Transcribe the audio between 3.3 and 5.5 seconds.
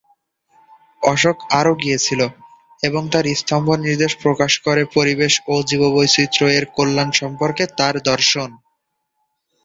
স্তম্ভ নির্দেশ প্রকাশ করে পরিবেশ